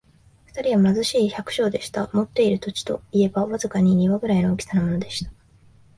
[0.47, 2.09] 二人は貧しい百姓でした。
[2.11, 5.31] 持っている土地といえば、わずかに庭ぐらいの大きさのものでした。